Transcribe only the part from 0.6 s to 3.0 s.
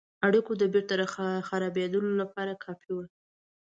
بیرته خرابېدلو لپاره کافي